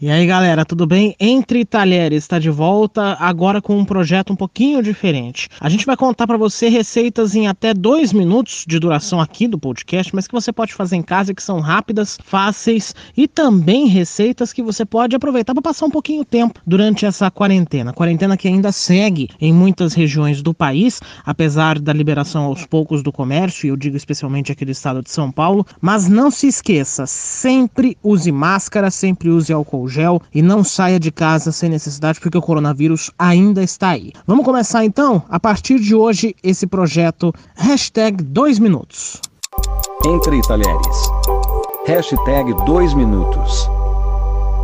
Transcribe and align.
E 0.00 0.08
aí, 0.08 0.24
galera, 0.28 0.64
tudo 0.64 0.86
bem? 0.86 1.16
Entre 1.18 1.64
Talheres 1.64 2.22
está 2.22 2.38
de 2.38 2.50
volta, 2.50 3.16
agora 3.18 3.60
com 3.60 3.76
um 3.76 3.84
projeto 3.84 4.32
um 4.32 4.36
pouquinho 4.36 4.80
diferente. 4.80 5.48
A 5.58 5.68
gente 5.68 5.84
vai 5.84 5.96
contar 5.96 6.24
para 6.24 6.36
você 6.36 6.68
receitas 6.68 7.34
em 7.34 7.48
até 7.48 7.74
dois 7.74 8.12
minutos 8.12 8.64
de 8.64 8.78
duração 8.78 9.20
aqui 9.20 9.48
do 9.48 9.58
podcast, 9.58 10.14
mas 10.14 10.28
que 10.28 10.32
você 10.32 10.52
pode 10.52 10.72
fazer 10.72 10.94
em 10.94 11.02
casa, 11.02 11.34
que 11.34 11.42
são 11.42 11.58
rápidas, 11.58 12.16
fáceis 12.22 12.94
e 13.16 13.26
também 13.26 13.88
receitas 13.88 14.52
que 14.52 14.62
você 14.62 14.84
pode 14.84 15.16
aproveitar 15.16 15.52
para 15.52 15.62
passar 15.62 15.86
um 15.86 15.90
pouquinho 15.90 16.24
tempo 16.24 16.60
durante 16.64 17.04
essa 17.04 17.28
quarentena. 17.28 17.92
Quarentena 17.92 18.36
que 18.36 18.46
ainda 18.46 18.70
segue 18.70 19.28
em 19.40 19.52
muitas 19.52 19.94
regiões 19.94 20.42
do 20.42 20.54
país, 20.54 21.00
apesar 21.26 21.76
da 21.76 21.92
liberação 21.92 22.44
aos 22.44 22.64
poucos 22.64 23.02
do 23.02 23.10
comércio, 23.10 23.66
e 23.66 23.70
eu 23.70 23.76
digo 23.76 23.96
especialmente 23.96 24.52
aqui 24.52 24.64
do 24.64 24.70
estado 24.70 25.02
de 25.02 25.10
São 25.10 25.32
Paulo. 25.32 25.66
Mas 25.80 26.08
não 26.08 26.30
se 26.30 26.46
esqueça, 26.46 27.04
sempre 27.04 27.98
use 28.00 28.30
máscara, 28.30 28.92
sempre 28.92 29.28
use 29.28 29.52
álcool 29.52 29.87
gel 29.88 30.20
e 30.34 30.42
não 30.42 30.62
saia 30.62 31.00
de 31.00 31.10
casa 31.10 31.52
sem 31.52 31.70
necessidade, 31.70 32.20
porque 32.20 32.38
o 32.38 32.42
coronavírus 32.42 33.10
ainda 33.18 33.62
está 33.62 33.90
aí. 33.90 34.12
Vamos 34.26 34.44
começar 34.44 34.84
então, 34.84 35.22
a 35.28 35.40
partir 35.40 35.78
de 35.80 35.94
hoje, 35.94 36.34
esse 36.42 36.66
projeto 36.66 37.32
Hashtag 37.56 38.22
2 38.22 38.58
Minutos. 38.58 39.20
Entre 40.06 40.40
Talheres. 40.42 41.10
Hashtag 41.86 42.54
2 42.64 42.94
Minutos. 42.94 43.77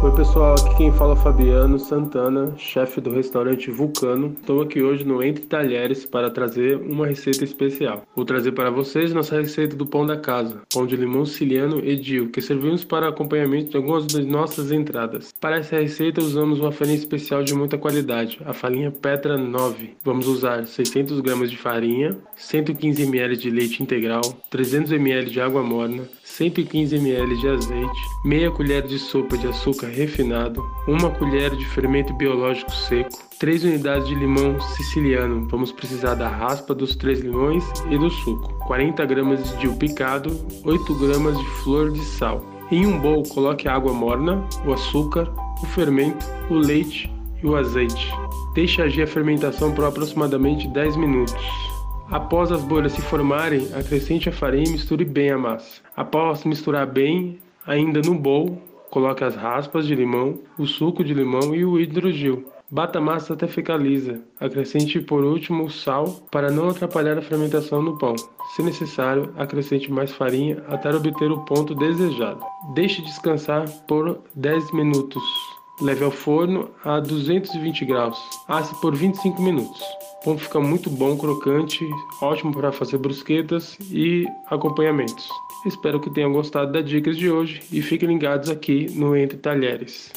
Oi 0.00 0.12
pessoal, 0.12 0.54
aqui 0.54 0.76
quem 0.76 0.92
fala 0.92 1.14
é 1.14 1.16
Fabiano 1.16 1.76
Santana, 1.76 2.54
chefe 2.56 3.00
do 3.00 3.10
restaurante 3.10 3.68
Vulcano. 3.68 4.36
Estou 4.38 4.62
aqui 4.62 4.80
hoje 4.80 5.04
no 5.04 5.20
Entre 5.20 5.44
Talheres 5.44 6.06
para 6.06 6.30
trazer 6.30 6.76
uma 6.76 7.08
receita 7.08 7.42
especial. 7.42 8.04
Vou 8.14 8.24
trazer 8.24 8.52
para 8.52 8.70
vocês 8.70 9.12
nossa 9.12 9.40
receita 9.40 9.74
do 9.74 9.84
pão 9.84 10.06
da 10.06 10.16
casa, 10.16 10.62
pão 10.72 10.86
de 10.86 10.94
limão 10.94 11.26
siciliano 11.26 11.84
Edil, 11.84 12.30
que 12.30 12.40
servimos 12.40 12.84
para 12.84 13.08
acompanhamento 13.08 13.72
de 13.72 13.76
algumas 13.76 14.06
das 14.06 14.24
nossas 14.24 14.70
entradas. 14.70 15.34
Para 15.40 15.56
essa 15.56 15.80
receita 15.80 16.20
usamos 16.20 16.60
uma 16.60 16.70
farinha 16.70 16.96
especial 16.96 17.42
de 17.42 17.52
muita 17.52 17.76
qualidade, 17.76 18.38
a 18.44 18.52
farinha 18.52 18.92
Petra 18.92 19.36
9. 19.36 19.96
Vamos 20.04 20.28
usar 20.28 20.64
600 20.64 21.18
gramas 21.18 21.50
de 21.50 21.58
farinha, 21.58 22.16
115 22.36 23.02
ml 23.02 23.36
de 23.36 23.50
leite 23.50 23.82
integral, 23.82 24.22
300 24.48 24.92
ml 24.92 25.28
de 25.28 25.40
água 25.40 25.62
morna, 25.64 26.08
115 26.22 26.94
ml 26.94 27.36
de 27.36 27.48
azeite, 27.48 28.00
meia 28.24 28.48
colher 28.48 28.86
de 28.86 28.96
sopa 28.96 29.36
de 29.36 29.48
açúcar 29.48 29.87
refinado, 29.88 30.64
uma 30.86 31.10
colher 31.10 31.54
de 31.56 31.64
fermento 31.66 32.12
biológico 32.14 32.70
seco, 32.70 33.10
3 33.38 33.64
unidades 33.64 34.08
de 34.08 34.14
limão 34.14 34.60
siciliano. 34.60 35.46
Vamos 35.48 35.72
precisar 35.72 36.14
da 36.14 36.28
raspa 36.28 36.74
dos 36.74 36.96
3 36.96 37.20
limões 37.20 37.64
e 37.90 37.98
do 37.98 38.10
suco, 38.10 38.52
40 38.66 39.04
gramas 39.06 39.44
de 39.44 39.56
dill 39.58 39.76
picado, 39.76 40.30
8 40.64 40.94
gramas 40.94 41.38
de 41.38 41.46
flor 41.62 41.90
de 41.92 42.00
sal. 42.00 42.44
Em 42.70 42.86
um 42.86 42.98
bowl, 42.98 43.22
coloque 43.22 43.66
a 43.66 43.74
água 43.74 43.92
morna, 43.92 44.46
o 44.66 44.72
açúcar, 44.72 45.32
o 45.62 45.66
fermento, 45.66 46.26
o 46.50 46.54
leite 46.54 47.10
e 47.42 47.46
o 47.46 47.56
azeite. 47.56 48.12
Deixe 48.54 48.82
agir 48.82 49.02
a 49.02 49.06
fermentação 49.06 49.72
por 49.72 49.84
aproximadamente 49.84 50.68
10 50.68 50.96
minutos. 50.96 51.34
Após 52.10 52.50
as 52.50 52.62
bolhas 52.62 52.92
se 52.92 53.02
formarem, 53.02 53.68
acrescente 53.74 54.28
a 54.28 54.32
farinha 54.32 54.64
e 54.66 54.72
misture 54.72 55.04
bem 55.04 55.30
a 55.30 55.38
massa. 55.38 55.80
Após 55.96 56.44
misturar 56.44 56.86
bem, 56.86 57.38
ainda 57.66 58.00
no 58.00 58.14
bowl, 58.14 58.60
coloque 58.90 59.24
as 59.24 59.34
raspas 59.34 59.86
de 59.86 59.94
limão, 59.94 60.40
o 60.58 60.66
suco 60.66 61.04
de 61.04 61.14
limão 61.14 61.54
e 61.54 61.64
o 61.64 61.78
hidrogel. 61.78 62.44
Bata 62.70 62.98
a 62.98 63.02
massa 63.02 63.32
até 63.32 63.46
ficar 63.46 63.78
lisa. 63.78 64.20
Acrescente 64.38 65.00
por 65.00 65.24
último 65.24 65.64
o 65.64 65.70
sal 65.70 66.04
para 66.30 66.50
não 66.50 66.68
atrapalhar 66.68 67.16
a 67.16 67.22
fermentação 67.22 67.80
no 67.80 67.96
pão. 67.96 68.14
Se 68.54 68.62
necessário, 68.62 69.32
acrescente 69.38 69.90
mais 69.90 70.12
farinha 70.12 70.62
até 70.68 70.90
obter 70.90 71.30
o 71.30 71.44
ponto 71.44 71.74
desejado. 71.74 72.40
Deixe 72.74 73.00
descansar 73.00 73.66
por 73.86 74.20
10 74.34 74.72
minutos. 74.72 75.22
Leve 75.80 76.04
ao 76.04 76.10
forno 76.10 76.70
a 76.84 77.00
220 77.00 77.84
graus. 77.84 78.18
Asse 78.48 78.74
por 78.80 78.94
25 78.94 79.40
minutos. 79.40 79.80
O 80.20 80.24
pão 80.24 80.38
fica 80.38 80.60
muito 80.60 80.90
bom, 80.90 81.16
crocante, 81.16 81.84
ótimo 82.20 82.52
para 82.52 82.72
fazer 82.72 82.98
brusquetas 82.98 83.78
e 83.90 84.26
acompanhamentos. 84.46 85.28
Espero 85.64 86.00
que 86.00 86.10
tenham 86.10 86.32
gostado 86.32 86.72
das 86.72 86.84
dicas 86.84 87.16
de 87.16 87.30
hoje 87.30 87.62
e 87.72 87.80
fiquem 87.80 88.08
ligados 88.08 88.50
aqui 88.50 88.86
no 88.94 89.16
Entre 89.16 89.38
Talheres. 89.38 90.12